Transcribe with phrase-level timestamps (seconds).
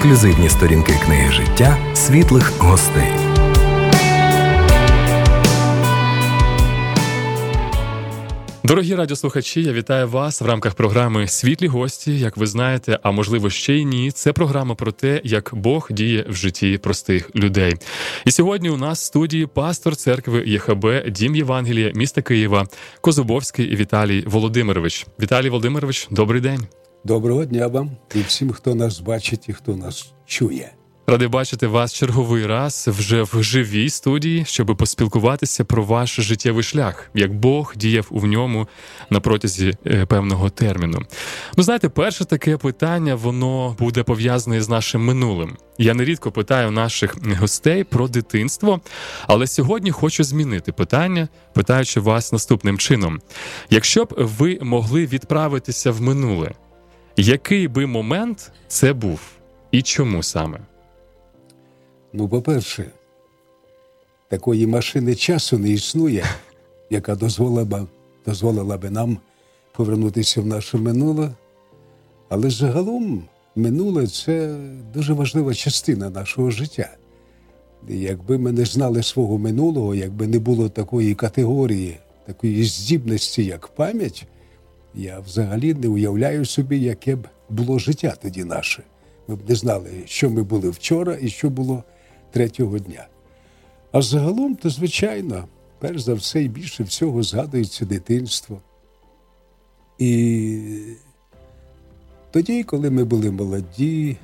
[0.00, 3.12] ексклюзивні сторінки книги життя світлих гостей.
[8.64, 12.18] Дорогі радіослухачі, я вітаю вас в рамках програми Світлі гості.
[12.18, 14.10] Як ви знаєте, а можливо ще й ні.
[14.10, 17.74] Це програма про те, як Бог діє в житті простих людей.
[18.24, 22.66] І сьогодні у нас в студії пастор церкви ЄХБ, Дім Євангелія, міста Києва,
[23.00, 25.06] Козубовський Віталій Володимирович.
[25.20, 26.66] Віталій Володимирович, добрий день.
[27.04, 30.72] Доброго дня вам і всім, хто нас бачить і хто нас чує.
[31.06, 37.10] Радий бачити вас черговий раз вже в живій студії, щоб поспілкуватися про ваш життєвий шлях,
[37.14, 38.68] як Бог діяв у ньому
[39.10, 40.98] на протязі е, певного терміну.
[41.56, 45.56] Ну, знаєте, перше таке питання воно буде пов'язане з нашим минулим.
[45.78, 48.80] Я нерідко питаю наших гостей про дитинство,
[49.26, 53.20] але сьогодні хочу змінити питання, питаючи вас наступним чином:
[53.70, 56.52] якщо б ви могли відправитися в минуле,
[57.20, 59.20] який би момент це був
[59.70, 60.58] і чому саме?
[62.12, 62.90] Ну, по-перше,
[64.28, 66.24] такої машини часу не існує,
[66.90, 67.86] яка дозволила б,
[68.26, 69.18] дозволила би нам
[69.72, 71.30] повернутися в наше минуле.
[72.28, 73.24] Але загалом
[73.56, 74.58] минуле це
[74.94, 76.96] дуже важлива частина нашого життя.
[77.88, 84.26] Якби ми не знали свого минулого, якби не було такої категорії, такої здібності, як пам'ять,
[84.94, 88.82] я взагалі не уявляю собі, яке б було життя тоді наше.
[89.28, 91.84] Ми б не знали, що ми були вчора і що було
[92.30, 93.06] третього дня.
[93.92, 98.60] А загалом, то, звичайно, перш за все і більше всього згадується дитинство.
[99.98, 100.60] І
[102.30, 104.16] тоді, коли ми були молоді,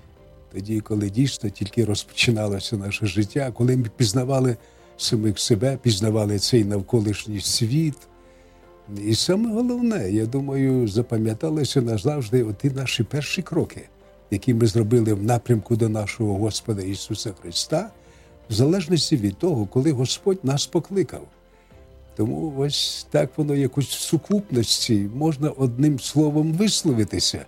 [0.52, 4.56] тоді, коли дійсно тільки розпочиналося наше життя, коли ми пізнавали
[4.96, 7.96] самих себе, пізнавали цей навколишній світ.
[9.04, 13.88] І саме головне, я думаю, запам'яталися назавжди оті наші перші кроки
[14.30, 17.90] які ми зробили в напрямку до нашого Господа Ісуса Христа,
[18.50, 21.26] в залежності від того, коли Господь нас покликав.
[22.16, 27.46] Тому ось так воно якось в сукупності можна одним словом висловитися.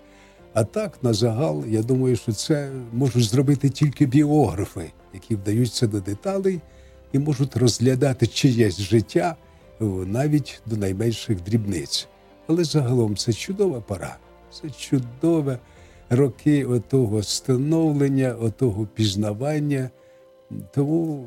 [0.54, 6.00] А так, на загал, я думаю, що це можуть зробити тільки біографи, які вдаються до
[6.00, 6.60] деталей
[7.12, 9.36] і можуть розглядати чиєсь життя
[9.86, 12.08] навіть до найменших дрібниць.
[12.46, 14.16] Але загалом це чудова пора,
[14.50, 15.58] це чудове
[16.10, 19.90] роки отого становлення, отого пізнавання.
[20.74, 21.26] Тому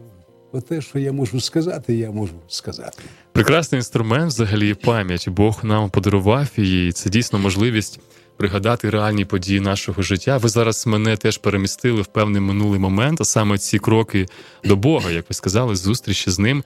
[0.60, 3.04] те, що я можу сказати, я можу сказати.
[3.32, 5.30] Прекрасний інструмент, взагалі, пам'ять.
[5.30, 8.00] Бог нам подарував і це дійсно можливість
[8.38, 10.38] пригадати реальні події нашого життя.
[10.38, 14.28] Ви зараз мене теж перемістили в певний минулий момент, а саме ці кроки
[14.64, 16.64] до Бога, як ви сказали, зустрічі з ним.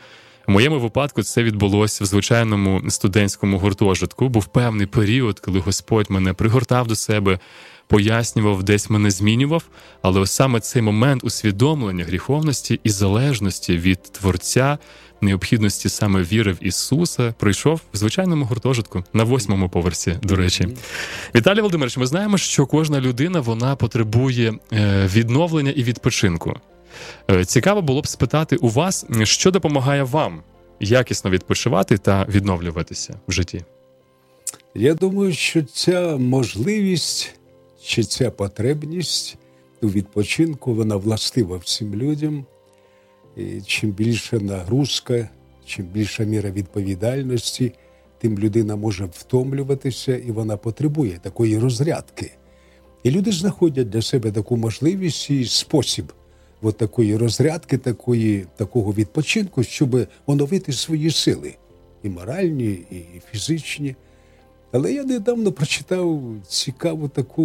[0.47, 4.29] В моєму випадку це відбулося в звичайному студентському гуртожитку.
[4.29, 7.39] Був певний період, коли Господь мене пригортав до себе
[7.88, 9.63] пояснював, десь мене змінював.
[10.01, 14.78] Але ось саме цей момент усвідомлення гріховності і залежності від Творця,
[15.22, 20.19] необхідності саме віри в Ісуса, прийшов в звичайному гуртожитку на восьмому поверсі.
[20.23, 20.67] До речі,
[21.35, 26.59] Віталій Володимирович, ми знаємо, що кожна людина вона потребує е, відновлення і відпочинку.
[27.31, 30.44] Е, цікаво було б спитати у вас, що допомагає вам
[30.79, 33.63] якісно відпочивати та відновлюватися в житті.
[34.75, 37.35] Я думаю, що ця можливість
[37.83, 39.38] чи ця потребність
[39.81, 42.45] у відпочинку вона властива всім людям.
[43.38, 45.29] І Чим більша нагрузка,
[45.66, 47.72] чим більша міра відповідальності,
[48.17, 52.31] тим людина може втомлюватися і вона потребує такої розрядки.
[53.03, 56.13] І люди знаходять для себе таку можливість і спосіб
[56.61, 61.55] от такої розрядки, такої, такого відпочинку, щоб оновити свої сили
[62.03, 63.95] і моральні, і фізичні.
[64.71, 67.44] Але я недавно прочитав цікаву таку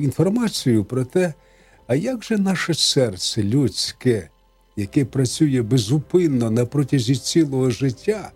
[0.00, 1.34] інформацію про те,
[1.86, 4.28] а як же наше серце людське,
[4.76, 8.32] яке працює безупинно на протязі цілого життя,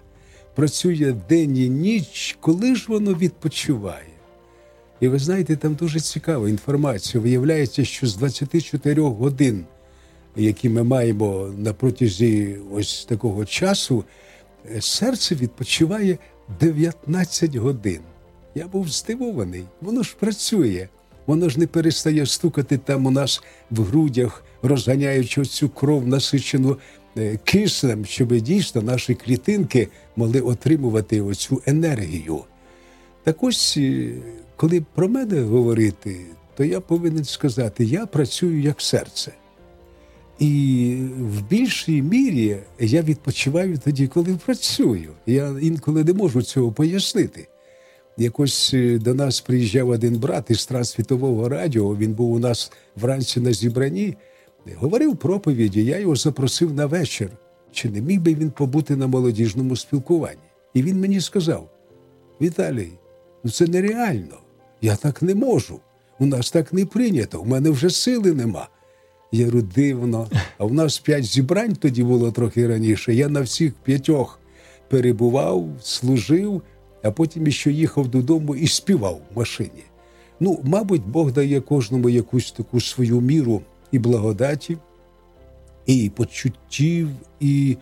[0.54, 4.06] працює день і ніч, коли ж воно відпочиває?
[5.00, 7.22] І ви знаєте, там дуже цікава інформація.
[7.22, 9.65] Виявляється, що з 24 годин,
[10.36, 14.04] які ми маємо на протязі ось такого часу,
[14.80, 16.18] серце відпочиває
[16.60, 18.00] 19 годин.
[18.54, 19.65] Я був здивований.
[19.80, 20.88] Воно ж працює.
[21.27, 26.78] Воно ж не перестає стукати там у нас в грудях, розганяючи цю кров насичену
[27.18, 32.41] е, киснем, щоб дійсно наші клітинки могли отримувати оцю енергію.
[33.24, 34.12] Так ось, е,
[34.56, 36.21] коли про мене говорити,
[36.56, 39.33] то я повинен сказати, я працюю як серце.
[40.41, 45.10] І в більшій мірі я відпочиваю тоді, коли працюю.
[45.27, 47.48] Я інколи не можу цього пояснити.
[48.16, 51.97] Якось е, до нас приїжджав один брат із Трансвітового радіо.
[51.97, 54.16] Він був у нас вранці на зібранні,
[54.77, 55.84] говорив проповіді.
[55.84, 57.31] Я його запросив на вечір.
[57.72, 60.41] Чи не міг би він побути на молодіжному спілкуванні?
[60.75, 61.71] І він мені сказав:
[62.41, 62.93] Віталій,
[63.45, 64.39] ну це нереально.
[64.81, 65.81] Я так не можу.
[66.19, 68.69] У нас так не прийнято, у мене вже сили нема.
[69.32, 70.28] Я дивно.
[70.59, 73.15] А в нас п'ять зібрань тоді було трохи раніше.
[73.15, 74.41] Я на всіх п'ятьох
[74.88, 76.62] перебував, служив,
[77.03, 79.84] а потім ще їхав додому і співав в машині.
[80.41, 83.62] Ну, мабуть, Бог дає кожному якусь таку свою міру
[83.92, 84.77] і благодаті,
[85.86, 87.09] і почуттів,
[87.41, 87.76] і,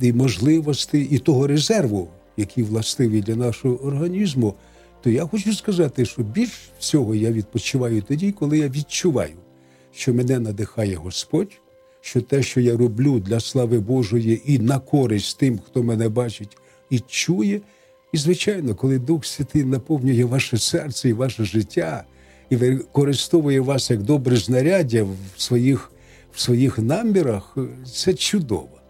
[0.00, 4.54] і можливостей, і того резерву, який властивий для нашого організму.
[5.02, 9.34] То я хочу сказати, що більш всього я відпочиваю тоді, коли я відчуваю,
[9.92, 11.60] що мене надихає Господь,
[12.00, 16.56] що те, що я роблю для слави Божої і на користь тим, хто мене бачить
[16.90, 17.60] і чує.
[18.12, 22.04] І, звичайно, коли Дух Святий наповнює ваше серце і ваше життя,
[22.50, 25.92] і використовує вас як добре знаряддя в своїх
[26.32, 27.56] в своїх намірах,
[27.92, 28.80] це чудово.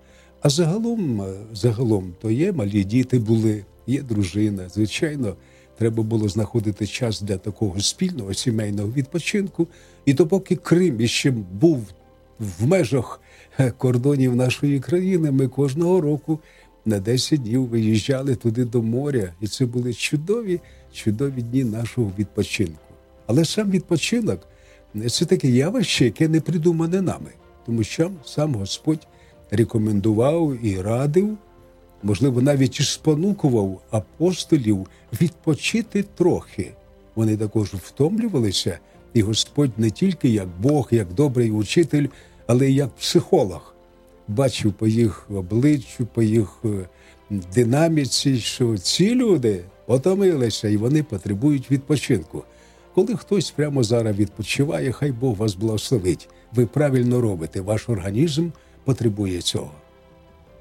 [0.43, 4.69] А загалом, загалом, то є малі діти були, є дружина.
[4.69, 5.37] Звичайно,
[5.81, 9.69] треба було знаходити час для такого спільного сімейного відпочинку.
[10.05, 11.85] І то, поки Крим іще був
[12.39, 13.21] в межах
[13.79, 16.39] кордонів нашої країни, ми кожного року
[16.85, 20.61] на 10 днів виїжджали туди до моря, і це були чудові,
[20.93, 22.95] чудові дні нашого відпочинку.
[23.27, 24.49] Але сам відпочинок
[25.11, 27.31] це таке явище, яке не придумане нами,
[27.67, 29.07] тому що сам Господь
[29.51, 31.39] рекомендував і радив,
[32.03, 34.87] можливо, навіть і спонукував апостолів
[35.21, 36.73] відпочити трохи.
[37.15, 38.79] Вони також втомлювалися,
[39.15, 42.07] і Господь не тільки як Бог, як добрий учитель,
[42.47, 43.75] але й як психолог.
[44.29, 46.69] Бачив по їх обличчю, по їх е,
[47.55, 52.45] динаміці, що ці люди потомилися і вони потребують відпочинку.
[52.95, 56.29] Коли хтось прямо зараз відпочиває, хай Бог вас благословить.
[56.53, 58.51] Ви правильно робите, ваш організм
[58.85, 59.71] потребує цього.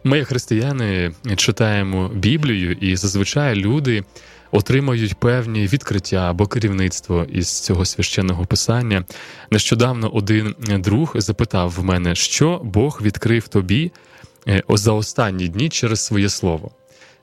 [0.03, 4.03] Ми, християни, читаємо Біблію, і зазвичай люди
[4.51, 9.05] отримають певні відкриття або керівництво із цього священного писання.
[9.51, 13.91] Нещодавно один друг запитав в мене, що Бог відкрив тобі
[14.47, 16.71] е, за останні дні через своє слово.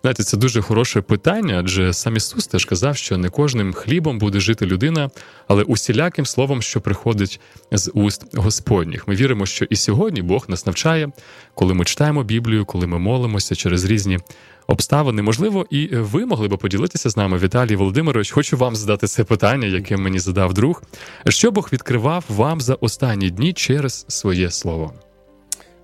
[0.07, 4.41] Знаєте, це дуже хороше питання, адже сам Ісус теж казав, що не кожним хлібом буде
[4.41, 5.11] жити людина,
[5.49, 7.41] але усіляким словом, що приходить
[7.73, 9.09] з уст Господніх.
[9.09, 11.09] Ми віримо, що і сьогодні Бог нас навчає,
[11.55, 14.19] коли ми читаємо Біблію, коли ми молимося через різні
[14.67, 15.23] обставини.
[15.23, 18.31] Можливо, і ви могли би поділитися з нами, Віталій Володимирович.
[18.31, 20.83] Хочу вам задати це питання, яке мені задав друг.
[21.29, 24.93] Що Бог відкривав вам за останні дні через своє слово?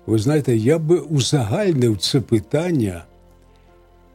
[0.05, 3.03] Ви знаєте, я би узагальнив це питання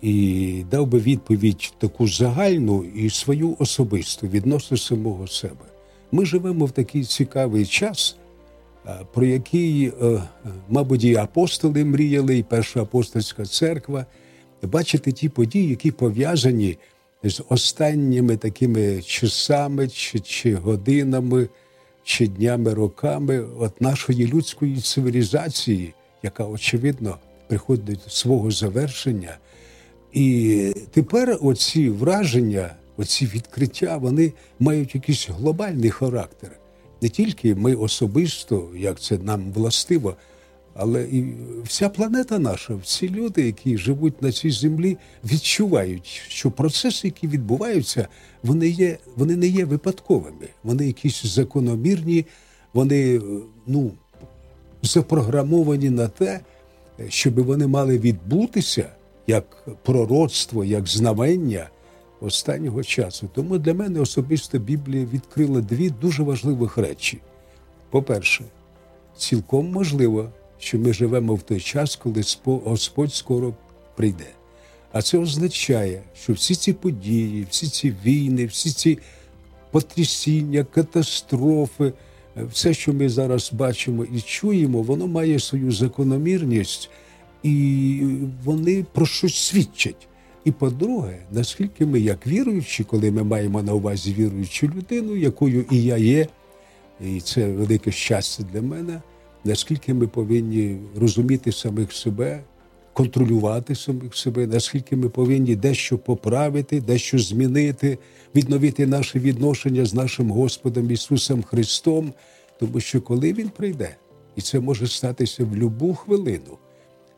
[0.02, 5.64] і дав би відповідь таку загальну і свою особисту відносно самого себе.
[6.12, 8.16] Ми живемо в такий цікавий час,
[9.14, 10.22] про який, е,
[10.68, 14.06] мабуть, і апостоли мріяли, і перша апостольська церква.
[14.62, 16.78] Бачити ті події, які пов'язані
[17.22, 21.48] з останніми такими часами, чи, чи годинами,
[22.04, 27.18] чи днями, роками от нашої людської цивілізації, яка очевидно
[27.48, 29.38] приходить до свого завершення.
[30.12, 36.50] І тепер оці враження, оці відкриття, вони мають якийсь глобальний характер.
[37.02, 40.17] Не тільки ми особисто, як це нам властиво,
[40.74, 41.34] але і
[41.65, 48.08] вся планета наша, всі люди, які живуть на цій землі, відчувають, що процеси, які відбуваються,
[48.43, 52.27] вони є, вони не є випадковими, вони якісь закономірні,
[52.72, 53.20] вони
[53.67, 53.93] ну,
[54.82, 56.41] запрограмовані на те,
[57.08, 58.88] щоб вони мали відбутися
[59.29, 61.70] як пророцтво, як знамення
[62.20, 63.29] останнього часу.
[63.35, 67.19] Тому для мене особисто Біблія відкрила дві дуже важливих речі.
[67.91, 68.44] По-перше,
[69.17, 73.55] цілком можливо, що ми живемо в той час, коли Господь скоро
[73.97, 74.27] прийде.
[74.93, 78.99] А це означає, що всі ці події, всі ці війни, всі ці
[79.70, 81.93] потрясіння, катастрофи,
[82.53, 86.91] все, що ми зараз бачимо і чуємо, воно має свою закономірність
[87.42, 88.02] і
[88.44, 90.08] вони про щось свідчать.
[90.44, 95.82] І по-друге, наскільки ми, як віруючі, коли ми маємо на увазі віруючу людину, якою і
[95.82, 96.26] я є,
[97.00, 99.02] і це велике щастя для мене,
[99.44, 102.42] наскільки ми повинні розуміти самих себе,
[102.92, 107.98] контролювати самих себе, наскільки ми повинні дещо поправити, дещо змінити,
[108.34, 112.12] відновити наше відношення з нашим Господом Ісусом Христом,
[112.60, 113.96] тому що коли Він прийде,
[114.36, 116.58] і це може статися в будь-яку хвилину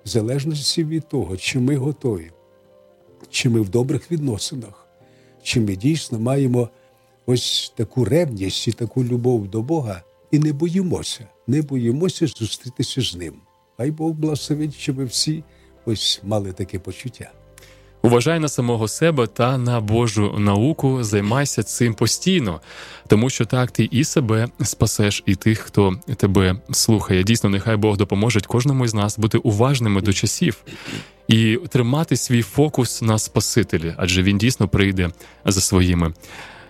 [0.05, 2.31] в залежності від того, чи ми готові,
[3.31, 4.87] чи ми в добрих відносинах,
[5.43, 6.69] чи ми дійсно маємо
[7.27, 13.17] ось таку ревність і таку любов до Бога, і не боїмося, не боїмося зустрітися з
[13.17, 13.35] ним.
[13.77, 15.45] Хай Бог благословить, щоб ми всі
[15.87, 17.33] ось мали таке почуття.
[18.03, 22.61] Уважай на самого себе та на Божу науку, займайся цим постійно,
[23.07, 27.23] тому що так ти і себе спасеш, і тих, хто тебе слухає.
[27.23, 30.57] Дійсно, нехай Бог допоможе кожному із нас бути уважними до часів
[31.29, 35.11] і тримати свій фокус на Спасителі, адже він дійсно прийде
[35.45, 36.13] за своїми.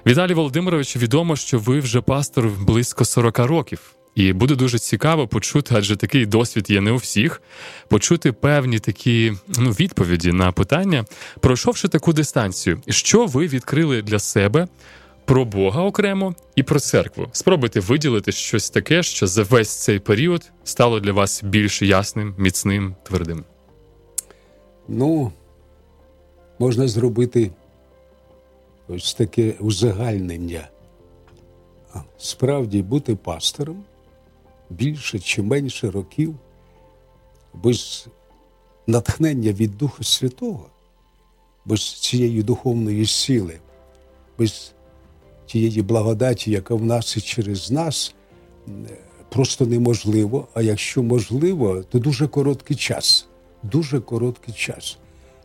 [0.07, 4.00] Віталій Володимирович, відомо, що ви вже пастор близько 40 років.
[4.15, 7.43] І буде дуже цікаво почути, адже такий досвід є не у всіх,
[7.89, 11.05] почути певні такі ну, відповіді на питання,
[11.41, 14.69] пройшовши таку дистанцію, що ви відкрили для себе
[15.25, 17.29] про Бога окремо і про церкву.
[17.33, 22.95] Спробуйте виділити щось таке, що за весь цей період стало для вас більш ясним, міцним,
[23.03, 23.45] твердим.
[24.89, 25.33] Ну,
[26.59, 27.51] можна зробити
[28.89, 30.69] ось таке узагальнення.
[32.19, 33.85] Справді бути пастором
[34.71, 36.35] більше чи менше років,
[37.55, 38.07] без
[38.87, 40.67] натхнення від Духа Святого,
[41.65, 43.59] без цієї духовної сили,
[44.39, 44.73] без
[45.47, 48.15] тієї благодаті, яка в нас і через нас,
[49.29, 50.49] просто неможливо.
[50.55, 53.27] А якщо можливо, то дуже короткий час.
[53.63, 54.99] Дуже короткий час.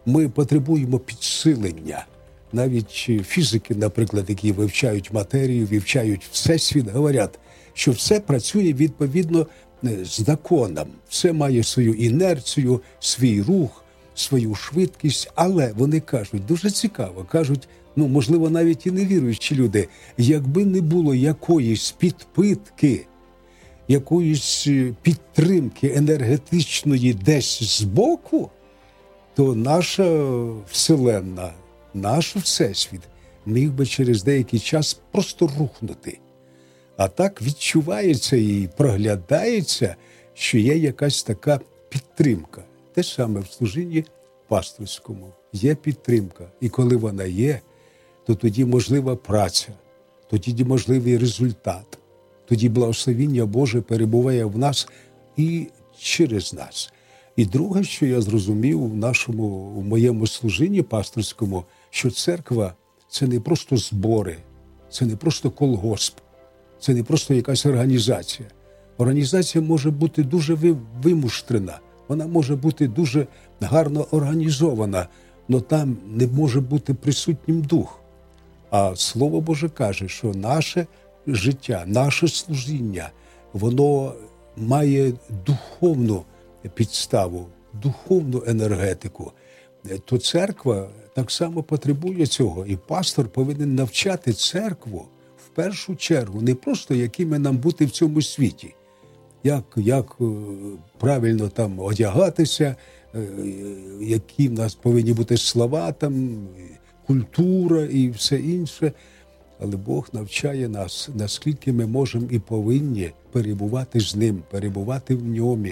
[0.05, 2.05] Ми потребуємо підсилення.
[2.53, 2.89] Навіть
[3.25, 7.39] фізики, наприклад, які вивчають матерію, вивчають всесвіт, говорять,
[7.75, 9.47] що все працює відповідно
[9.83, 13.83] е, з законом, все має свою інерцію, свій рух,
[14.15, 15.31] свою швидкість.
[15.35, 21.15] Але вони кажуть, дуже цікаво, кажуть, ну можливо, навіть і невіруючі люди, якби не було
[21.15, 23.05] якоїсь підпитки,
[23.87, 28.49] якоїсь е, підтримки енергетичної десь збоку,
[29.35, 30.33] то наша
[30.71, 31.53] вселенна,
[31.93, 33.01] наш всесвіт
[33.45, 36.19] міг би через деякий час просто рухнути.
[36.97, 39.95] А так відчувається і проглядається,
[40.33, 41.59] що є якась така
[41.89, 42.63] підтримка.
[42.93, 44.05] Те саме в служінні
[44.47, 46.51] пасторському є підтримка.
[46.61, 47.59] І коли вона є,
[48.25, 49.73] то тоді можлива праця,
[50.29, 51.97] тоді можливий результат,
[52.45, 54.87] тоді благословіння Боже перебуває в нас
[55.37, 55.67] і
[55.99, 56.93] через нас.
[57.35, 62.73] І друге, що я зрозумів в нашому в моєму служінні пасторському, що церква
[63.09, 64.37] це не просто збори,
[64.89, 66.19] це не просто колгосп.
[66.79, 68.49] Це не просто якась організація.
[68.97, 70.57] Організація може бути дуже
[71.03, 73.27] вимуштрена, вона може бути дуже
[73.59, 75.07] гарно організована,
[75.49, 77.99] але там не може бути присутнім дух.
[78.69, 80.87] А слово Боже каже, що наше
[81.27, 83.11] життя, наше служіння,
[83.53, 84.13] воно
[84.57, 85.13] має
[85.45, 86.23] духовну
[86.73, 89.31] підставу, духовну енергетику.
[90.05, 95.05] То церква так само потребує цього, і пастор повинен навчати церкву
[95.55, 98.75] першу чергу не просто якими нам бути в цьому світі,
[99.43, 100.25] як як е,
[100.97, 102.75] правильно там одягатися,
[103.15, 103.27] е,
[104.01, 106.47] які в нас повинні бути слова, там,
[107.07, 108.91] культура і все інше.
[109.59, 115.71] Але Бог навчає нас, наскільки ми можемо і повинні перебувати з ним, перебувати в ньому,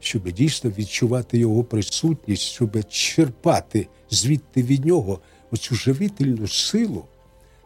[0.00, 5.20] щоб дійсно відчувати його присутність, щоб черпати звідти від нього
[5.50, 7.04] оцю живительну силу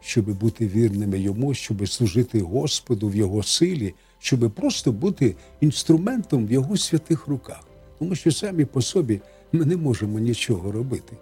[0.00, 6.52] щоб бути вірними йому, щоб служити Господу в Його силі, щоб просто бути інструментом в
[6.52, 7.68] Його святих руках.
[7.98, 9.20] Тому що самі по собі
[9.52, 11.16] ми не можемо нічого робити.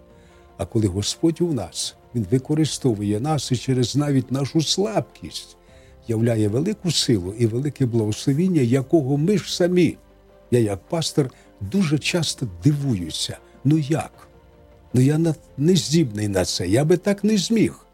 [0.57, 5.57] А коли Господь у нас, Він використовує нас і через навіть нашу слабкість
[6.09, 9.97] являє велику силу і велике благословіння, якого ми ж самі,
[10.51, 11.31] я як пастор,
[11.61, 13.39] дуже часто дивуюся.
[13.65, 14.29] Ну як?
[14.95, 17.88] Ну я не здібний на це, я би так не зміг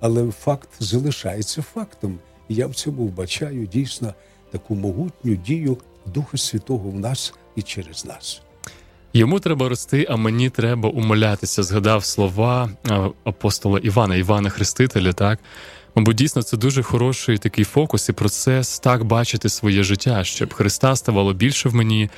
[0.00, 2.18] але факт залишається фактом.
[2.48, 4.14] І я в цьому вбачаю дійсно
[4.50, 8.42] таку могутню дію Духа Святого в нас і через нас.
[9.12, 11.62] Йому треба рости, а мені треба умолятися.
[11.62, 12.70] Згадав слова
[13.24, 15.12] апостола Івана, Івана Хрестителя.
[15.12, 15.38] Так,
[15.96, 20.96] мабуть, дійсно це дуже хороший такий фокус і процес так бачити своє життя, щоб Христа
[20.96, 22.10] ставало більше в мені,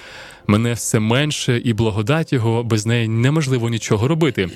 [0.47, 4.49] мене все менше, і благодать його без неї неможливо нічого робити.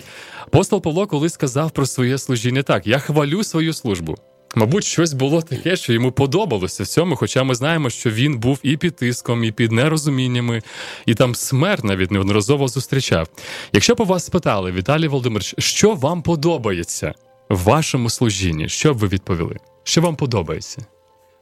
[0.47, 4.17] Апостол Павло колись сказав про своє служіння так: я хвалю свою службу.
[4.55, 8.59] Мабуть, щось було таке, що йому подобалося в цьому, хоча ми знаємо, що він був
[8.63, 10.63] і під тиском, і під нерозуміннями,
[11.07, 13.29] і там смерть навіть неодноразово зустрічав.
[13.73, 17.15] Якщо б вас спитали, Віталій Володимирович, що вам подобається
[17.53, 19.57] в вашому служінні, що б ви відповіли?
[19.83, 20.87] Що вам подобається?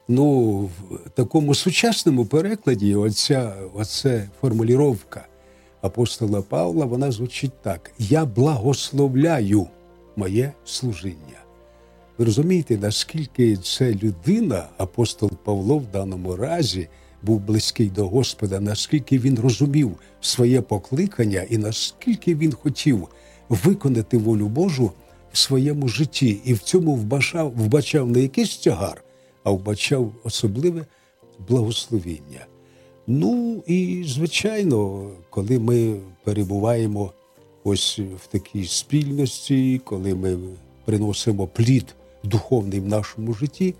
[0.08, 5.26] Ну, в такому сучасному перекладі, оця, оця формулювання
[5.82, 9.66] апостола Павла, вона звучить так: Я благословляю
[10.16, 11.40] моє служіння.
[12.18, 16.88] Ви розумієте, наскільки це людина, апостол Павло в даному разі,
[17.22, 23.08] був близький до Господа, наскільки він розумів своє покликання і наскільки він хотів
[23.48, 24.92] виконати волю Божу
[25.32, 29.04] своєму житті, і в цьому вбачав, вбачав не якийсь тягар,
[29.44, 30.86] а вбачав особливе
[31.48, 32.46] благословіння.
[33.06, 37.12] Ну і звичайно, коли ми перебуваємо
[37.64, 40.38] ось в такій спільності, коли ми
[40.84, 41.94] приносимо плід
[42.24, 43.74] духовний в нашому житті,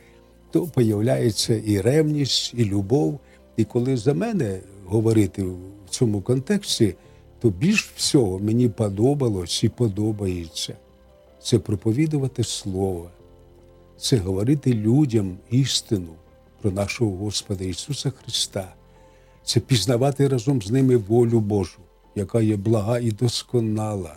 [0.51, 3.21] то появляється і ревність, і любов.
[3.57, 6.95] І коли за мене говорити в цьому контексті,
[7.41, 10.77] то більш всього мені подобалось і подобається
[11.43, 13.11] це проповідувати Слово,
[13.97, 16.15] це говорити людям істину
[16.63, 18.75] про нашого Господа Ісуса Христа,
[19.45, 21.79] це пізнавати разом з ними волю Божу,
[22.15, 24.17] яка є блага і досконала,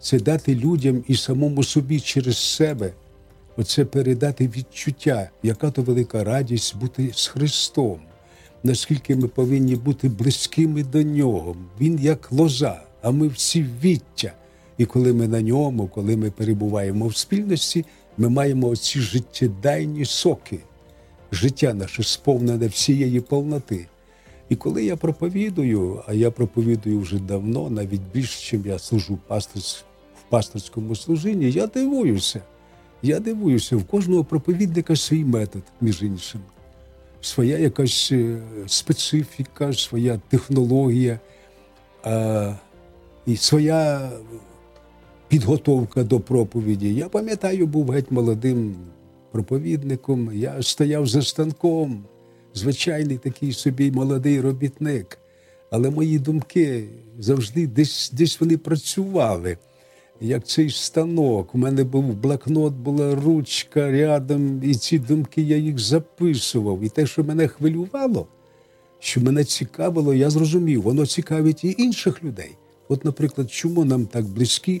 [0.00, 2.92] це дати людям і самому собі через себе,
[3.56, 8.00] оце передати відчуття, яка то велика радість бути з Христом,
[8.62, 11.56] наскільки ми повинні бути близькими до Нього.
[11.80, 14.32] Він як лоза, а ми всі віття.
[14.80, 17.84] І коли ми на ньому, коли ми перебуваємо в спільності,
[18.18, 20.58] ми маємо оці життєдайні соки,
[21.32, 23.86] життя наше сповнене всієї повноти.
[24.48, 30.30] І коли я проповідую, а я проповідую вже давно, навіть більше, ніж я служу в
[30.30, 32.42] пасторському служінні, я дивуюся.
[33.02, 36.40] Я дивуюся, в кожного проповідника свій метод, між іншим,
[37.20, 41.20] своя якась е, специфіка, своя технологія
[42.02, 42.54] а,
[43.26, 44.10] і своя
[45.30, 46.94] підготовка до проповіді.
[46.94, 48.76] Я пам'ятаю, був геть молодим
[49.32, 50.30] проповідником.
[50.34, 52.04] Я стояв за станком,
[52.54, 55.18] звичайний такий собі молодий робітник.
[55.70, 56.84] Але мої думки
[57.18, 59.56] завжди десь десь вони працювали.
[60.20, 65.78] Як цей станок, у мене був блокнот, була ручка рядом, і ці думки я їх
[65.78, 66.80] записував.
[66.82, 68.26] І те, що мене хвилювало,
[68.98, 72.56] що мене цікавило, я зрозумів, воно цікавить і інших людей.
[72.88, 74.80] От, наприклад, чому нам так близькі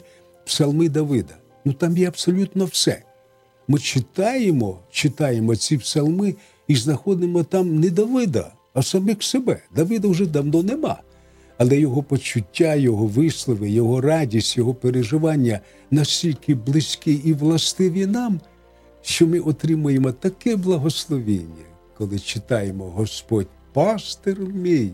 [0.50, 1.34] псалми Давида.
[1.64, 3.02] Ну там є абсолютно все.
[3.68, 6.34] Ми читаємо, читаємо ці псалми
[6.68, 9.62] і знаходимо там не Давида, а самих себе.
[9.76, 11.00] Давида вже давно нема.
[11.58, 15.60] Але його почуття, його вислови, його радість, його переживання
[15.90, 18.40] настільки близькі і властиві нам,
[19.02, 21.66] що ми отримуємо таке благословіння,
[21.98, 24.90] коли читаємо Господь, пастир мій.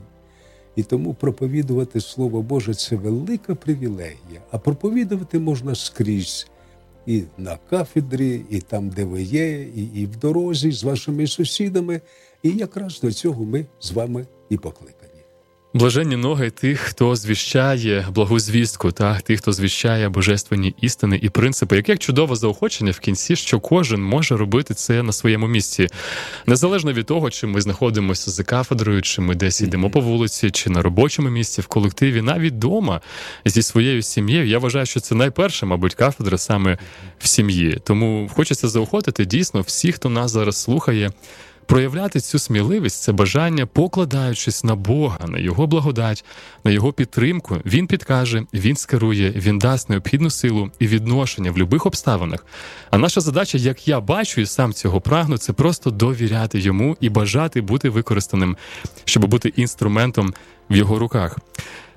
[0.76, 4.42] І тому проповідувати Слово Боже це велика привілегія.
[4.50, 6.46] А проповідувати можна скрізь.
[7.06, 12.00] І на кафедрі, і там, де ви є, і, і в дорозі з вашими сусідами.
[12.42, 15.05] І якраз до цього ми з вами і покликані.
[15.76, 21.76] Блаженні ноги тих, хто звіщає благу звістку, та тих, хто звіщає божественні істини і принципи,
[21.76, 25.88] як як чудове заохочення в кінці, що кожен може робити це на своєму місці,
[26.46, 30.70] незалежно від того, чи ми знаходимося за кафедрою, чи ми десь йдемо по вулиці, чи
[30.70, 33.00] на робочому місці, в колективі, навіть вдома
[33.44, 34.46] зі своєю сім'єю.
[34.46, 36.78] Я вважаю, що це найперша, мабуть, кафедра саме
[37.18, 37.78] в сім'ї.
[37.84, 41.10] Тому хочеться заохотити дійсно всіх, хто нас зараз слухає
[41.66, 46.24] проявляти цю сміливість, це бажання, покладаючись на Бога, на Його благодать,
[46.64, 51.86] на Його підтримку, Він підкаже, Він скерує, Він дасть необхідну силу і відношення в будь-яких
[51.86, 52.46] обставинах.
[52.90, 57.08] А наша задача, як я бачу і сам цього прагну, це просто довіряти йому і
[57.08, 58.56] бажати бути використаним,
[59.04, 60.34] щоб бути інструментом
[60.70, 61.38] в його руках.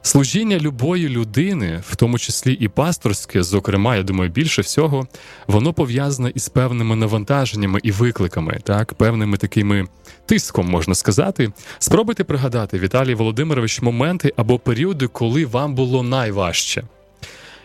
[0.01, 5.07] Служіння любої людини, в тому числі і пасторське, зокрема, я думаю, більше всього,
[5.47, 9.87] воно пов'язане із певними навантаженнями і викликами, так, певними такими
[10.25, 11.51] тиском, можна сказати.
[11.79, 16.83] Спробуйте пригадати, Віталій Володимирович, моменти або періоди, коли вам було найважче.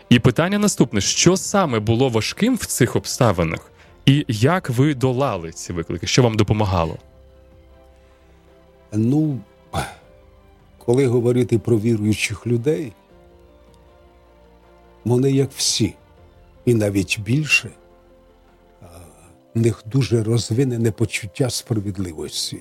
[0.09, 3.61] І питання наступне: що саме було важким в цих обставинах,
[4.07, 6.07] і як ви долали ці виклики?
[6.07, 6.99] Що вам допомагало?
[8.93, 9.41] Ну
[10.87, 12.93] коли говорити про віруючих людей,
[15.05, 15.95] вони як всі,
[16.65, 17.71] і навіть більше,
[19.55, 22.59] в них дуже розвинене почуття справедливості.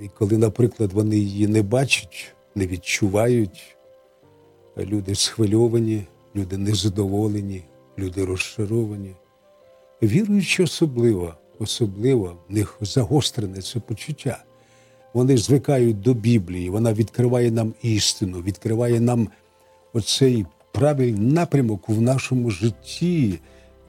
[0.00, 3.76] І коли, наприклад, вони її не бачать, не відчувають,
[4.78, 6.06] люди схвильовані,
[6.36, 7.62] люди незадоволені,
[7.98, 9.14] люди розчаровані.
[10.02, 14.44] Віруючи особливо, особливо в них загострене це почуття
[15.16, 19.28] вони звикають до Біблії, вона відкриває нам істину, відкриває нам
[19.92, 23.38] оцей правильний напрямок в нашому житті.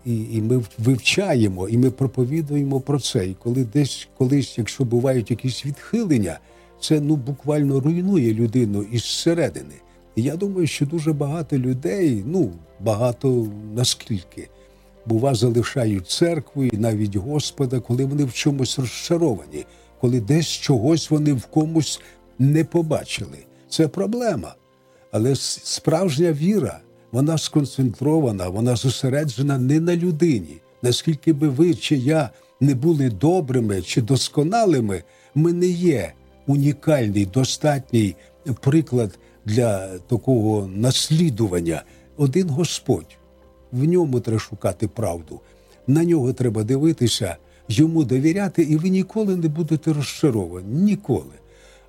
[0.05, 3.27] І і ми вивчаємо, і ми проповідуємо про це.
[3.27, 6.39] І коли десь колись, якщо бувають якісь відхилення,
[6.81, 9.75] це ну буквально руйнує людину із середини.
[10.15, 14.49] І я думаю, що дуже багато людей, ну багато наскільки,
[15.05, 19.65] бува, залишають церкву і навіть Господа, коли вони в чомусь розчаровані,
[20.01, 22.01] коли десь чогось вони в комусь
[22.39, 23.37] не побачили.
[23.69, 24.55] Це проблема.
[25.11, 26.79] Але справжня віра,
[27.11, 30.61] вона сконцентрована, вона зосереджена не на людині.
[30.81, 32.29] Наскільки би ви чи я
[32.59, 35.03] не були добрими чи досконалими,
[35.35, 36.13] ми не є
[36.47, 38.15] унікальний, достатній
[38.61, 41.83] приклад для такого наслідування.
[42.17, 43.17] Один Господь.
[43.71, 45.41] В ньому треба шукати правду.
[45.87, 50.67] На нього треба дивитися, йому довіряти, і ви ніколи не будете розчаровані.
[50.83, 51.33] Ніколи.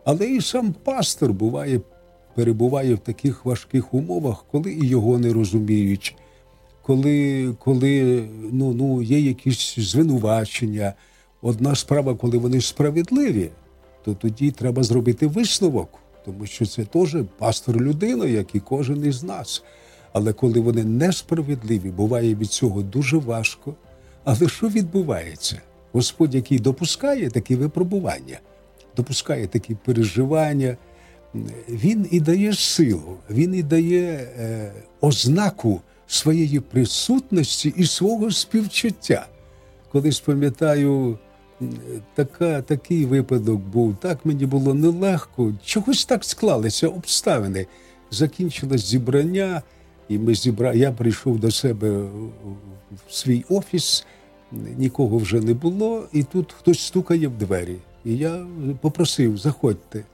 [0.04, 1.80] Але і сам пастор буває,
[2.34, 6.16] перебуває в таких важких умовах, коли і його не розуміють,
[6.82, 10.92] коли коли ну, ну, є якісь звинувачення.
[11.42, 13.50] Одна справа, коли вони справедливі,
[14.04, 15.88] то тоді треба зробити висновок,
[16.24, 19.62] тому що це теж пастор людина, як і кожен із нас.
[20.12, 23.74] Але коли вони несправедливі, буває від цього дуже важко.
[24.30, 25.60] Але що відбувається?
[25.92, 28.38] Господь, який допускає такі випробування,
[28.96, 30.76] допускає такі переживання,
[31.68, 39.26] він і дає силу, він і дає е, ознаку своєї присутності і свого співчуття.
[39.92, 41.18] Колись пам'ятаю,
[42.14, 47.66] така, такий випадок був, так мені було нелегко, чогось так склалися обставини.
[48.10, 49.62] Закінчилось зібрання,
[50.08, 50.74] і ми зібра...
[50.74, 51.90] я прийшов до себе
[53.08, 54.06] в свій офіс,
[54.52, 57.76] нікого вже не було, і тут хтось стукає в двері.
[58.04, 58.46] І я
[58.80, 60.04] попросив, заходьте.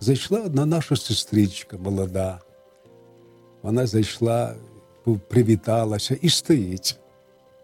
[0.00, 2.40] Зайшла одна наша сестричка молода.
[3.62, 4.54] Вона зайшла,
[5.28, 6.98] привіталася і стоїть.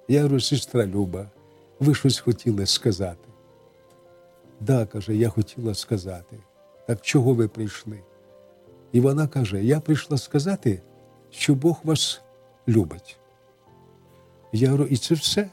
[0.09, 1.31] Я говорю, сестра Люба,
[1.81, 3.29] ви щось хотіли сказати?
[4.61, 6.37] Да, каже, я хотіла сказати.
[6.87, 7.99] Так чого ви прийшли?
[8.93, 10.83] І вона каже: Я прийшла сказати,
[11.31, 12.21] що Бог вас
[12.69, 13.17] любить.
[14.53, 15.51] Я говорю, і це все?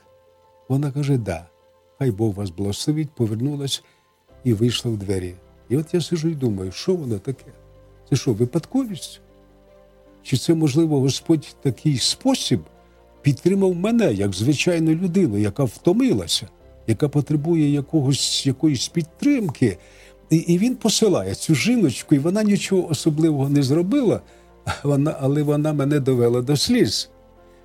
[0.69, 1.47] Вона каже, да.
[1.97, 3.83] Хай Бог вас благословить, повернулась
[4.43, 5.33] і вийшла в двері.
[5.69, 7.45] І от я сижу і думаю, що воно таке?
[8.09, 9.21] Це що, випадковість?
[10.23, 12.59] Чи це, можливо, Господь такий спосіб
[13.21, 16.47] підтримав мене як звичайну людину, яка втомилася,
[16.87, 19.77] яка потребує якогось, якоїсь підтримки.
[20.29, 24.21] І і він посилає цю жіночку, і вона нічого особливого не зробила,
[24.83, 27.09] вона, але вона мене довела до сліз.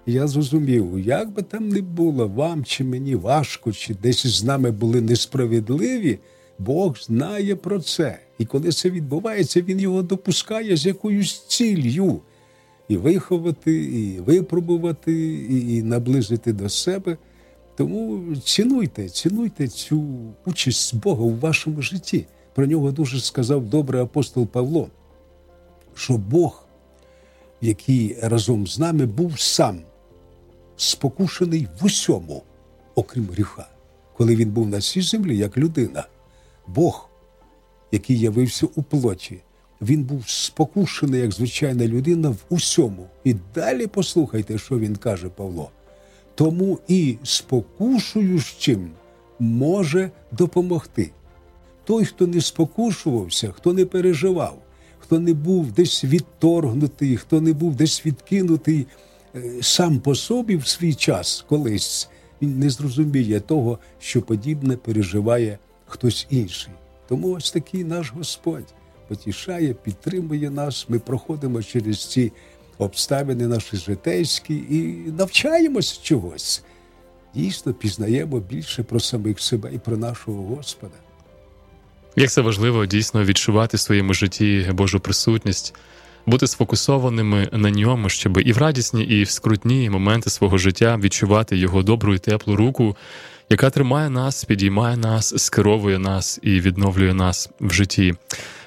[0.06, 4.70] Я зрозумів, як би там не було вам чи мені важко, чи десь з нами
[4.70, 6.18] були несправедливі,
[6.58, 8.18] Бог знає про це.
[8.38, 12.20] І коли це відбувається, Він його допускає з якоюсь ціллю
[12.88, 17.16] і виховати, і випробувати, і, і наблизити до себе.
[17.76, 20.04] Тому цінуйте, цінуйте цю
[20.46, 22.26] участь Бога у вашому житті.
[22.54, 24.88] Про нього дуже сказав добрий апостол Павло,
[25.94, 26.66] що Бог,
[27.60, 29.80] який разом з нами був сам
[30.76, 32.42] спокушений в усьому,
[32.94, 33.68] окрім гріха,
[34.16, 36.04] коли він був на цій землі як людина,
[36.66, 37.08] Бог,
[37.92, 39.40] який явився у плоті
[39.84, 43.06] він був спокушений, як звичайна людина, в усьому.
[43.24, 45.70] І далі послухайте, що він каже Павло.
[46.34, 48.90] Тому і спокушуючим
[49.38, 51.10] може допомогти.
[51.84, 54.58] Той, хто не спокушувався, хто не переживав,
[54.98, 58.86] хто не був десь відторгнутий, хто не був десь відкинутий
[59.62, 62.08] сам по собі в свій час колись,
[62.42, 66.72] він не зрозуміє того, що подібне переживає хтось інший.
[67.08, 68.74] Тому ось такий наш Господь
[69.08, 70.86] потішає, підтримує нас.
[70.88, 72.32] Ми проходимо через ці
[72.78, 76.64] обставини наші житейські і навчаємося чогось.
[77.34, 80.94] Дійсно, пізнаємо більше про самих себе і про нашого Господа.
[82.16, 85.74] Як це важливо дійсно відчувати в своєму житті Божу присутність,
[86.26, 91.56] бути сфокусованими на ньому, щоб і в радісні, і в скрутні моменти свого життя відчувати
[91.56, 92.96] його добру і теплу руку,
[93.50, 98.14] яка тримає нас, підіймає нас, скеровує нас і відновлює нас в житті.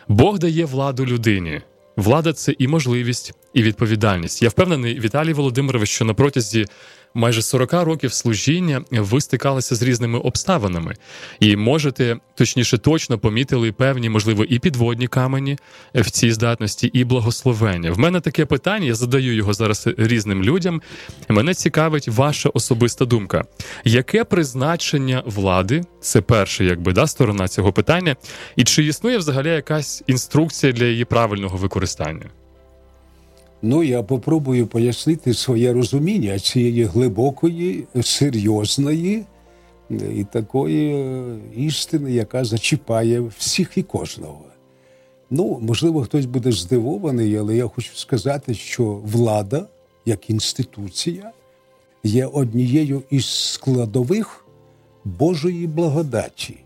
[0.08, 1.62] Бог дає владу людині.
[1.98, 4.42] Влада це і можливість, і відповідальність.
[4.42, 6.66] Я впевнений, Віталій Володимирович, що на протязі
[7.14, 10.96] майже 40 років служіння ви стикалися з різними обставинами,
[11.40, 15.58] і можете точніше точно помітили певні, можливо, і підводні камені
[15.96, 17.92] в цій здатності, і благословення.
[17.92, 20.82] В мене таке питання, я задаю його зараз різним людям.
[21.30, 23.44] Мене цікавить ваша особиста думка.
[23.84, 25.84] Яке призначення влади?
[26.02, 28.16] Це перша, якби да, сторона цього питання,
[28.56, 32.30] і чи існує взагалі якась інструкція для її правильного використання?
[33.62, 39.26] Ну, я попробую пояснити своє розуміння цієї глибокої, серйозної
[39.90, 40.96] і такої
[41.56, 44.42] істини, яка зачіпає всіх і кожного.
[45.30, 49.68] Ну, можливо, хтось буде здивований, але я хочу сказати, що влада
[50.06, 51.32] як інституція
[52.04, 54.46] є однією із складових
[55.06, 56.58] Божої благодаті.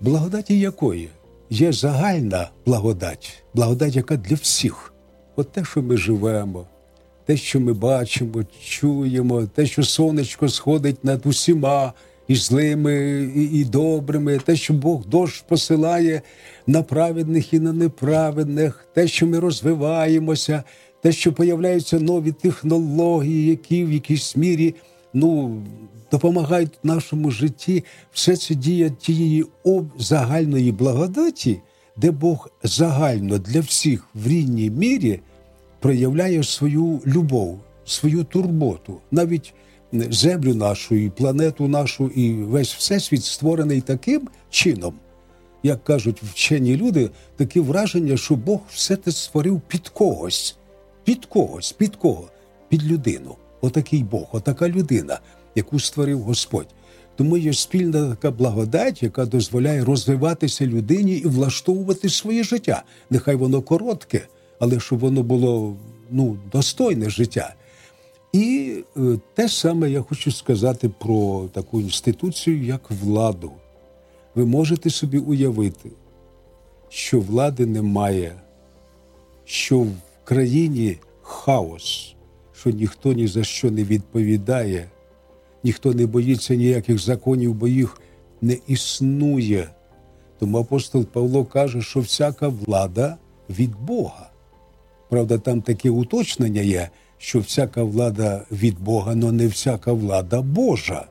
[0.00, 1.08] Благодаті якої?
[1.50, 4.93] Є загальна благодать, благодать, яка для всіх.
[5.36, 6.66] От те, що ми живемо,
[7.24, 11.92] те, що ми бачимо, чуємо, те, що сонечко сходить над усіма
[12.28, 16.22] і злими, і, і добрими, те, що Бог дощ посилає
[16.66, 20.62] на праведних і на неправедних, те, що ми розвиваємося,
[21.02, 24.74] те, що появляються нові технології, які в якійсь мірі
[25.14, 25.62] ну,
[26.12, 29.44] допомагають нашому житті, все це діє тієї
[29.98, 31.60] загальної благодаті,
[31.96, 35.20] де Бог загально для всіх в рівній мірі
[35.80, 39.54] проявляє свою любов, свою турботу, навіть
[39.92, 44.94] землю нашу, і планету нашу, і весь всесвіт створений таким чином,
[45.62, 50.56] як кажуть вчені люди, таке враження, що Бог все це створив під когось,
[51.04, 52.28] під когось, під кого?
[52.68, 53.36] Під людину.
[53.60, 55.20] Отакий Бог, отака людина,
[55.54, 56.66] яку створив Господь.
[57.16, 62.82] Тому є спільна така благодать, яка дозволяє розвиватися людині і влаштовувати своє життя.
[63.10, 64.26] Нехай воно коротке,
[64.58, 65.76] але щоб воно було
[66.10, 67.54] ну, достойне життя.
[68.32, 69.00] І е,
[69.34, 73.52] те саме я хочу сказати про таку інституцію, як владу.
[74.34, 75.90] Ви можете собі уявити,
[76.88, 78.34] що влади немає,
[79.44, 79.92] що в
[80.24, 82.14] країні хаос,
[82.52, 84.88] що ніхто ні за що не відповідає,
[85.64, 88.00] ніхто не боїться ніяких законів, бо їх
[88.42, 89.68] не існує.
[90.38, 93.16] Тому апостол Павло каже, що всяка влада
[93.50, 94.30] від Бога.
[95.08, 101.06] Правда, там таке уточнення є, що всяка влада від Бога, але не всяка влада Божа.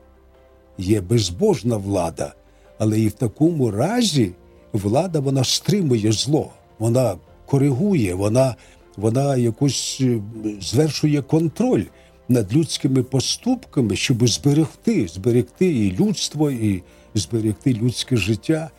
[0.78, 2.34] Є безбожна влада,
[2.78, 4.32] але і в такому разі
[4.72, 8.56] влада вона стримує зло, вона коригує, вона
[8.96, 10.20] вона якось е,
[10.60, 11.84] звершує контроль
[12.28, 16.82] над людськими поступками, щоб зберегти, зберегти і людство, і
[17.14, 18.70] зберегти людське життя.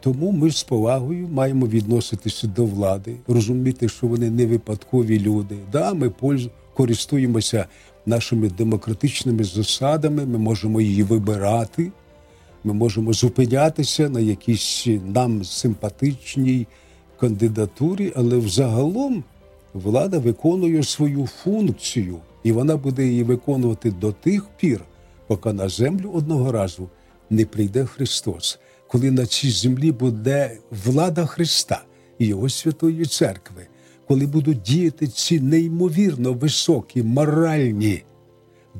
[0.00, 5.56] Тому ми з повагою маємо відноситися до влади, розуміти, що вони не випадкові люди.
[5.72, 6.12] Да, Ми
[6.74, 7.66] користуємося
[8.06, 11.92] нашими демократичними засадами, ми можемо її вибирати,
[12.64, 16.66] ми можемо зупинятися на якійсь нам симпатичній
[17.20, 19.24] кандидатурі, але взагалом
[19.74, 24.80] влада виконує свою функцію, і вона буде її виконувати до тих пір,
[25.26, 26.88] поки на землю одного разу
[27.30, 28.58] не прийде Христос
[28.94, 31.84] коли на цій землі буде влада Христа
[32.18, 33.66] і Його Святої Церкви,
[34.08, 38.02] коли будуть діяти ці неймовірно високі, моральні,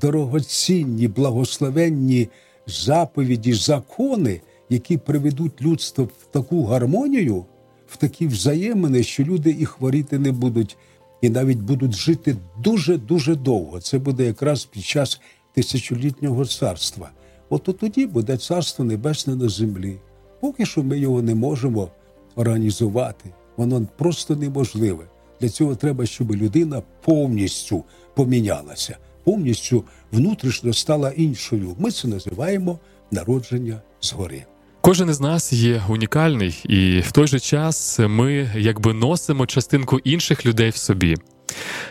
[0.00, 2.28] дорогоцінні, благословенні
[2.66, 7.44] заповіді, закони, які приведуть людство в таку гармонію,
[7.88, 10.76] в такі взаємини, що люди і хворіти не будуть,
[11.24, 13.80] і навіть будуть жити дуже-дуже довго.
[13.80, 15.20] Це буде якраз під час
[15.54, 17.10] тисячолітнього царства.
[17.50, 19.98] От тоді буде царство небесне на землі.
[20.40, 21.88] Поки що ми його не можемо
[22.34, 23.30] організувати.
[23.56, 25.04] Воно просто неможливе.
[25.40, 27.84] Для цього треба, щоб людина повністю
[28.14, 31.76] помінялася, повністю внутрішньо стала іншою.
[31.78, 32.78] Ми це називаємо
[33.10, 34.44] народження згори.
[34.84, 40.46] Кожен із нас є унікальний, і в той же час ми якби носимо частинку інших
[40.46, 41.16] людей в собі.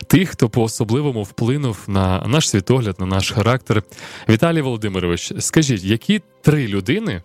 [0.08, 3.84] Тих, хто по особливому вплинув на наш світогляд, на наш характер.
[4.30, 7.22] Віталій Володимирович, скажіть, які три людини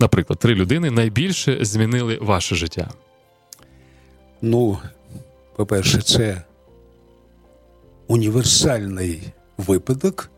[0.00, 2.90] наприклад, три людини найбільше змінили ваше життя?
[4.42, 4.78] Ну,
[5.56, 6.42] по-перше, це
[8.06, 9.22] універсальний
[9.56, 10.30] випадок,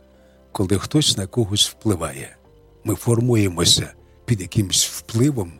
[0.53, 2.37] коли хтось на когось впливає.
[2.85, 3.93] Ми формуємося
[4.25, 5.53] під якимось впливом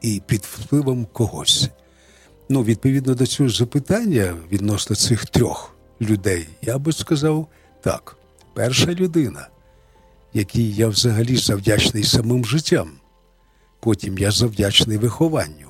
[0.00, 1.70] і під впливом когось.
[2.48, 7.48] Ну, відповідно до цього запитання відносно цих трьох людей, я би сказав
[7.82, 8.16] так:
[8.54, 9.48] перша людина,
[10.34, 12.90] якій я взагалі завдячний самим життям,
[13.80, 15.68] Потім я завдячний вихованню,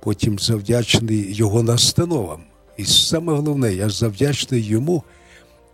[0.00, 2.40] потім завдячний його настановам.
[2.76, 5.02] І саме головне, я завдячний йому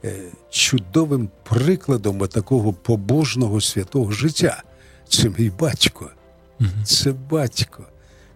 [0.05, 4.63] е, чудовим прикладом такого побожного святого життя.
[5.09, 6.11] Це мій батько.
[6.85, 7.85] Це батько.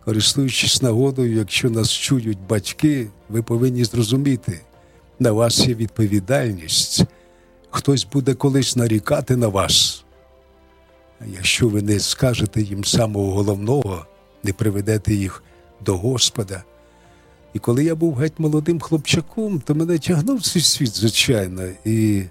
[0.04, 4.60] Користуючись нагодою, якщо нас чують батьки, ви повинні зрозуміти,
[5.18, 7.04] на вас є відповідальність.
[7.70, 10.04] Хтось буде колись нарікати на вас
[11.26, 14.06] якщо ви не скажете їм самого головного,
[14.42, 15.42] не приведете їх
[15.84, 16.64] до Господа.
[17.54, 22.22] І коли я був геть молодим хлопчаком, то мене тягнув цей світ, звичайно, і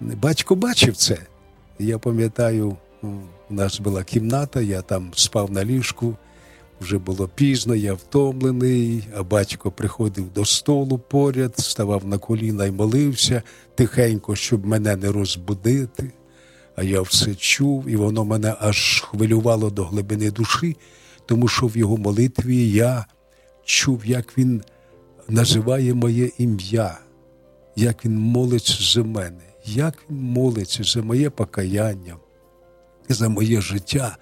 [0.00, 1.18] батько бачив це.
[1.78, 6.16] І я пам'ятаю, у нас була кімната, я там спав на ліжку,
[6.82, 12.70] Вже було пізно, я втомлений, а батько приходив до столу поряд, ставав на коліна і
[12.70, 13.42] молився
[13.74, 16.12] тихенько, щоб мене не розбудити.
[16.76, 20.76] А я все чув, і воно мене аж хвилювало до глибини душі,
[21.26, 23.06] тому що в його молитві я
[23.64, 24.62] чув, як він
[25.28, 26.98] називає моє ім'я,
[27.76, 32.16] як він молиться за мене, як він молиться за моє покаяння,
[33.12, 34.16] за моє життя.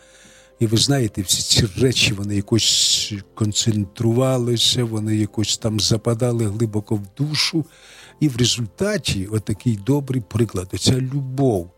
[0.61, 7.07] І ви знаєте, всі ці речі вони якось концентрувалися, вони якось там западали глибоко в
[7.19, 7.65] душу.
[8.21, 11.71] І в результаті отакий добрий приклад, оця любов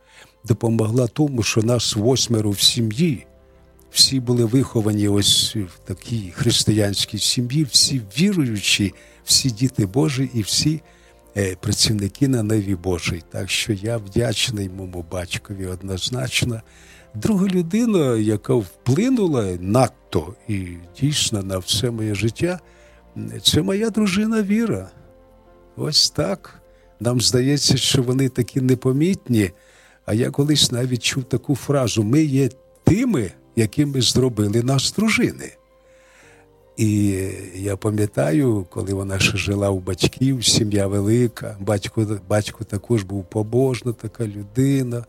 [0.44, 3.26] допомогла тому, що нас восьмеро в сім'ї,
[3.90, 8.94] всі були виховані ось в такій християнській сім'ї, всі віруючі,
[9.24, 10.80] всі діти Божі і всі
[11.36, 13.22] е, працівники на Неві Божій.
[13.30, 16.60] Так що я вдячний моєму батькові однозначно.
[17.14, 20.66] Друга людина, яка вплинула надто і
[21.00, 22.60] дійсно на все моє життя,
[23.42, 24.90] це моя дружина Віра.
[25.76, 26.62] Ось так.
[27.00, 29.50] Нам здається, що вони такі непомітні.
[30.06, 32.48] А я колись навіть чув таку фразу: ми є
[32.84, 35.52] тими, якими зробили нас дружини.
[36.76, 37.08] І
[37.54, 43.92] я пам'ятаю, коли вона ще жила у батьків, сім'я велика, батько батько також був побожна
[43.92, 45.04] така людина.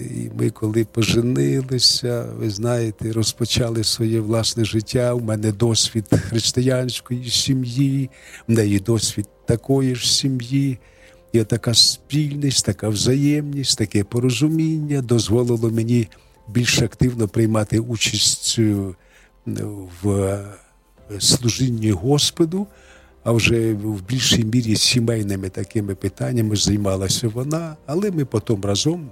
[0.00, 5.14] І ми, коли поженилися, ви знаєте, розпочали своє власне життя.
[5.14, 8.10] У мене досвід християнської сім'ї,
[8.48, 10.78] в неї досвід такої ж сім'ї.
[11.32, 16.08] І така спільність, така взаємність, таке порозуміння дозволило мені
[16.48, 18.58] більш активно приймати участь
[20.02, 20.44] в
[21.18, 22.66] служінні Господу,
[23.24, 29.10] а вже в більшій мірі сімейними такими питаннями займалася вона, але ми потім разом,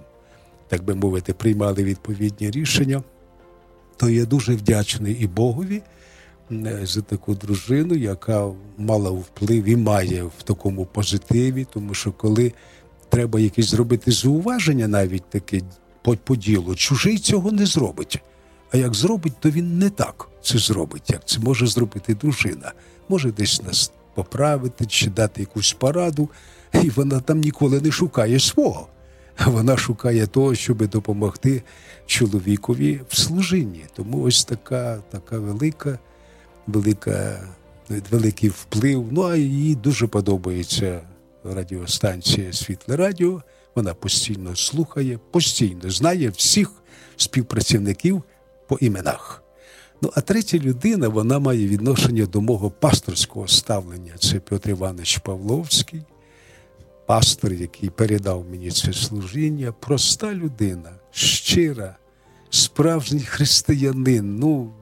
[0.69, 3.03] так би мовити, приймали відповідні рішення.
[3.97, 5.83] То я дуже вдячний і Богові
[6.83, 12.53] за таку дружину, яка мала вплив і має в такому позитиві, тому що коли
[13.09, 15.61] треба якесь зробити зауваження, навіть таке
[16.03, 18.23] по, по ділу, чужий цього не зробить.
[18.71, 22.73] А як зробить, то він не так це зробить, як це може зробити дружина.
[23.09, 26.29] Може десь нас поправити чи дати якусь пораду,
[26.83, 28.89] і вона там ніколи не шукає свого.
[29.47, 31.63] Вона шукає того, щоб допомогти
[32.07, 33.85] чоловікові в служінні.
[33.97, 35.99] Тому ось така така велика,
[36.67, 37.49] велика,
[38.11, 39.09] великий вплив.
[39.11, 41.01] Ну а їй дуже подобається
[41.45, 43.43] радіостанція Світле Радіо.
[43.75, 46.73] Вона постійно слухає, постійно знає всіх
[47.17, 48.23] співпрацівників
[48.69, 49.43] по іменах.
[50.03, 54.13] Ну, а третя людина вона має відношення до мого пасторського ставлення.
[54.19, 56.03] Це Петр Іванович Павловський,
[57.09, 61.97] пастор, який передав мені це служіння, проста людина, щира,
[62.51, 64.37] справжній християнин.
[64.37, 64.73] Ну,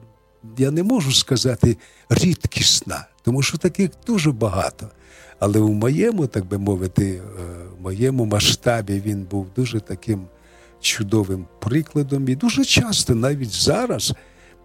[0.57, 1.77] я не можу сказати
[2.09, 4.89] рідкісна, тому що таких дуже багато.
[5.39, 7.21] Але у моєму, так би мовити,
[7.77, 10.27] в моєму масштабі він був дуже таким
[10.81, 12.29] чудовим прикладом.
[12.29, 14.13] І дуже часто, навіть зараз,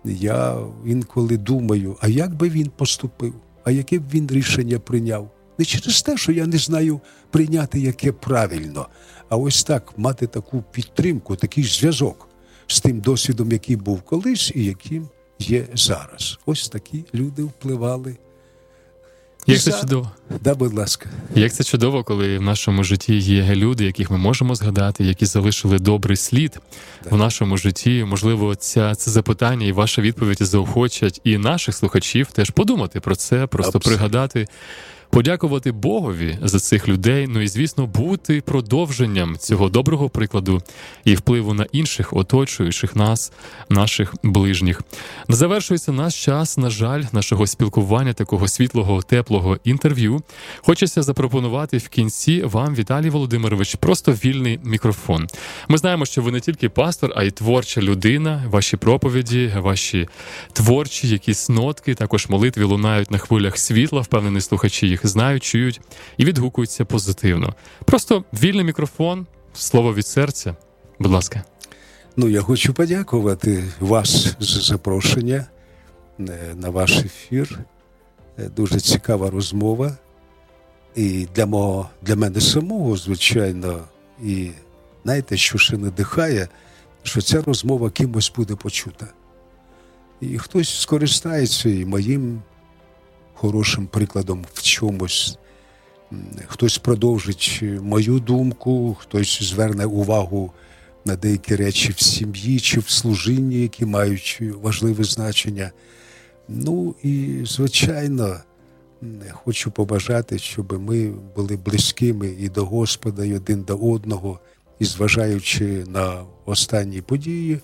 [0.05, 5.31] я інколи думаю, а як би він поступив, а яке б він рішення прийняв?
[5.59, 8.89] Не через те, що я не знаю прийняти яке правильно,
[9.29, 12.29] а ось так мати таку підтримку, такий зв'язок
[12.67, 16.39] з тим досвідом, який був колись і яким є зараз.
[16.47, 18.17] Ось такі люди впливали.
[19.47, 20.11] Як це чудово.
[20.45, 21.11] Да, будь ласка.
[21.35, 25.79] Як це чудово, коли в нашому житті є люди, яких ми можемо згадати, які залишили
[25.79, 26.51] добрий слід
[27.03, 27.13] так.
[27.13, 28.05] в нашому житті.
[28.05, 33.47] Можливо, ця це запитання і ваша відповідь заохочать і наших слухачів теж подумати про це,
[33.47, 33.99] просто Абсолютно.
[33.99, 34.49] пригадати.
[35.13, 40.63] Подякувати Богові за цих людей, ну і звісно, бути продовженням цього доброго прикладу
[41.05, 43.33] і впливу на інших, оточуючих нас,
[43.69, 44.83] наших ближніх.
[45.29, 50.23] Завершується наш час, на жаль, нашого спілкування, такого світлого, теплого інтерв'ю.
[50.61, 55.27] Хочеться запропонувати в кінці вам, Віталій Володимирович, просто вільний мікрофон.
[55.69, 58.45] Ми знаємо, що ви не тільки пастор, а й творча людина.
[58.51, 60.09] Ваші проповіді, ваші
[60.53, 65.81] творчі, якісь нотки, також молитві лунають на хвилях світла, впевнений слухачі їх знають, чують
[66.17, 67.55] і відгукуються позитивно.
[67.85, 70.57] Просто вільний мікрофон, слово від серця.
[70.99, 71.45] Будь ласка.
[72.17, 75.47] Ну, я хочу подякувати вас за запрошення
[76.21, 77.59] е, на ваш ефір.
[78.39, 79.97] Е, дуже цікава розмова.
[80.97, 83.81] І для мого, для мене самого, звичайно,
[84.25, 84.51] і
[85.05, 86.49] знаєте, що ще надихає,
[87.03, 89.07] що ця розмова кимось буде почута.
[90.21, 92.43] І хтось скористається і моїм
[93.43, 95.37] хорошим прикладом в чомусь.
[96.47, 100.53] Хтось продовжить мою думку, хтось зверне увагу
[101.05, 105.73] на деякі речі в сім'ї чи в служінні, які мають важливе значення.
[106.49, 108.37] Ну і, звичайно,
[109.33, 114.41] хочу побажати, щоб ми були близькими і до Господа, і один до одного,
[114.79, 117.61] і зважаючи на останні події,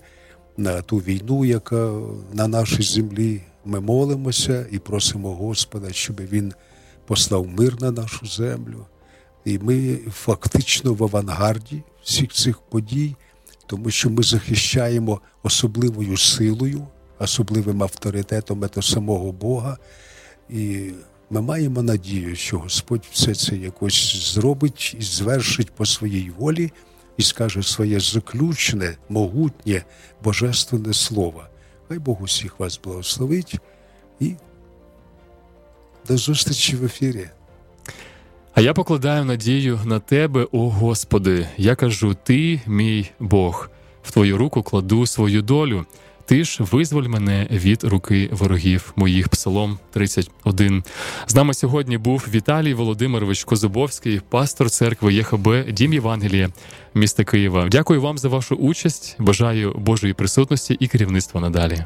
[0.57, 1.93] на ту війну, яка
[2.33, 6.53] на нашій землі, ми молимося і просимо Господа, щоб Він
[7.05, 8.85] послав мир на нашу землю.
[9.45, 13.15] І ми фактично в авангарді всіх цих подій,
[13.67, 16.87] тому що ми захищаємо особливою силою,
[17.19, 19.77] особливим авторитетом до самого Бога.
[20.49, 20.91] І
[21.29, 26.71] ми маємо надію, що Господь все це якось зробить і звершить по своїй волі
[27.17, 29.83] і скаже своє заключне, могутнє,
[30.23, 31.43] божественне слово.
[31.89, 33.55] Хай Бог усіх вас благословить
[34.19, 34.33] і
[36.07, 37.29] до зустрічі в ефірі.
[38.53, 41.47] А я покладаю надію на тебе, о Господи.
[41.57, 43.69] Я кажу: Ти, мій Бог,
[44.03, 45.85] в твою руку кладу свою долю.
[46.29, 49.29] Ти ж визволь мене від руки ворогів моїх.
[49.29, 50.83] Псалом 31.
[51.27, 56.49] З нами сьогодні був Віталій Володимирович Козубовський, пастор церкви ЄХБ Дім Євангелія
[56.93, 57.67] міста Києва.
[57.71, 59.15] Дякую вам за вашу участь.
[59.19, 61.85] Бажаю Божої присутності і керівництва надалі.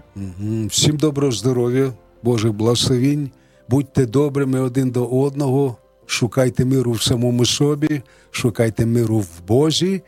[0.68, 3.32] Всім доброго здоров'я, Божих благословінь.
[3.70, 10.02] Будьте добрими один до одного, шукайте миру в самому собі, шукайте миру в Бозі.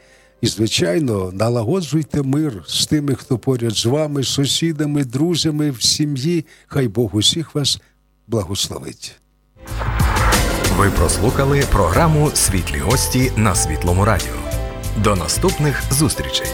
[0.45, 6.45] І, звичайно, налагоджуйте мир з тими, хто поряд з вами, сусідами, друзями в сім'ї.
[6.67, 7.79] Хай Бог усіх вас
[8.27, 9.15] благословить.
[10.77, 14.35] Ви прослухали програму Світлі гості на Світлому Радіо.
[15.03, 16.47] До наступних зустрічей.